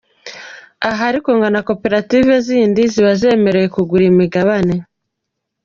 [0.89, 4.75] Aha ariko ngo na koperative zindi zizaba zemerewe kugura imigabane.